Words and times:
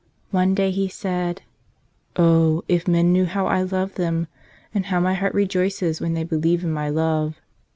One 0.31 0.55
day 0.55 0.71
He 0.71 0.87
said, 0.87 1.43
"Oh, 2.15 2.63
if 2.67 2.87
men 2.87 3.11
knew 3.13 3.27
how 3.27 3.45
I 3.45 3.61
love 3.61 3.93
them 3.93 4.25
and 4.73 4.87
how 4.87 4.99
My 4.99 5.13
Heart 5.13 5.35
rejoices 5.35 6.01
when 6.01 6.15
they 6.15 6.23
believe 6.23 6.63
in 6.63 6.71
My 6.71 6.89
love. 6.89 7.39